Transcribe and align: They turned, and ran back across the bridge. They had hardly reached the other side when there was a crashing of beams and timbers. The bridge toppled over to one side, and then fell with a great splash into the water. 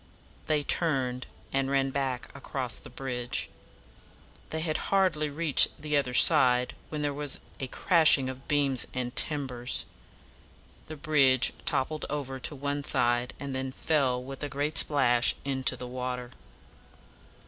They 0.47 0.63
turned, 0.63 1.27
and 1.53 1.69
ran 1.69 1.91
back 1.91 2.35
across 2.35 2.79
the 2.79 2.89
bridge. 2.89 3.51
They 4.49 4.61
had 4.61 4.77
hardly 4.89 5.29
reached 5.29 5.79
the 5.79 5.95
other 5.95 6.15
side 6.15 6.73
when 6.89 7.03
there 7.03 7.13
was 7.13 7.39
a 7.59 7.67
crashing 7.67 8.27
of 8.27 8.47
beams 8.47 8.87
and 8.95 9.15
timbers. 9.15 9.85
The 10.87 10.95
bridge 10.97 11.53
toppled 11.65 12.07
over 12.09 12.39
to 12.39 12.55
one 12.55 12.83
side, 12.83 13.35
and 13.39 13.53
then 13.55 13.71
fell 13.71 14.23
with 14.23 14.41
a 14.41 14.49
great 14.49 14.79
splash 14.79 15.35
into 15.45 15.77
the 15.77 15.85
water. 15.85 16.31